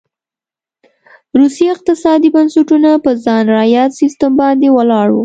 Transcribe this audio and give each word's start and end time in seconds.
روسي 1.39 1.65
اقتصادي 1.75 2.29
بنسټونه 2.35 2.89
په 3.03 3.11
خان 3.23 3.45
رعیت 3.55 3.91
سیستم 4.01 4.31
باندې 4.41 4.67
ولاړ 4.77 5.07
و. 5.11 5.17